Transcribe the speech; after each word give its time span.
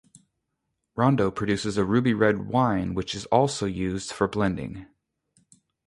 Rondo 0.95 1.29
produces 1.29 1.77
a 1.77 1.85
ruby-red 1.85 2.47
wine 2.47 2.95
which 2.95 3.13
is 3.13 3.27
also 3.27 3.67
used 3.67 4.11
for 4.11 4.27
blending. 4.27 4.87